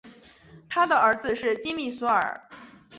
[0.67, 2.41] 他的儿子是金密索尔。